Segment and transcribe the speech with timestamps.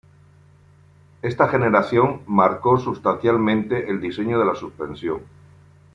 [1.21, 5.21] Esta generación marcó sustancialmente el diseño de la suspensión.